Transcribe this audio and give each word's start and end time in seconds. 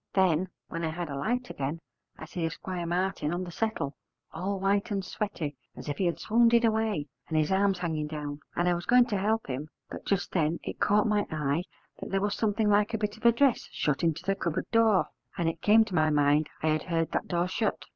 Then, 0.15 0.49
when 0.67 0.83
I 0.83 0.89
had 0.89 1.09
a 1.11 1.15
light 1.15 1.51
again, 1.51 1.77
I 2.17 2.25
see 2.25 2.43
Esquire 2.43 2.87
Martin 2.87 3.31
on 3.31 3.43
the 3.43 3.51
settle, 3.51 3.93
all 4.33 4.59
white 4.59 4.89
and 4.89 5.05
sweaty 5.05 5.55
as 5.75 5.87
if 5.87 5.99
he 5.99 6.07
had 6.07 6.19
swounded 6.19 6.65
away, 6.65 7.05
and 7.27 7.37
his 7.37 7.51
arms 7.51 7.77
hanging 7.77 8.07
down; 8.07 8.39
and 8.55 8.67
I 8.67 8.73
was 8.73 8.87
going 8.87 9.05
to 9.05 9.17
help 9.19 9.45
him; 9.45 9.67
but 9.91 10.03
just 10.03 10.31
then 10.31 10.57
it 10.63 10.79
caught 10.79 11.05
my 11.05 11.27
eye 11.29 11.65
that 11.99 12.09
there 12.09 12.19
was 12.19 12.33
something 12.33 12.67
like 12.67 12.95
a 12.95 12.97
bit 12.97 13.15
of 13.15 13.27
a 13.27 13.31
dress 13.31 13.69
shut 13.71 14.01
into 14.01 14.23
the 14.23 14.33
cupboard 14.33 14.65
door, 14.71 15.05
and 15.37 15.47
it 15.47 15.61
came 15.61 15.85
to 15.85 15.93
my 15.93 16.09
mind 16.09 16.49
I 16.63 16.69
had 16.69 16.81
heard 16.89 17.11
that 17.11 17.27
door 17.27 17.47
shut. 17.47 17.85